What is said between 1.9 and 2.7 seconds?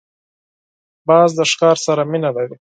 مینه لري